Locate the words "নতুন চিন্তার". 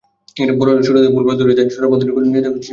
2.25-2.53